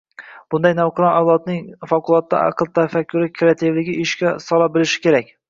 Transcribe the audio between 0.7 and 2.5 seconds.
navqiron avlodning favqulodda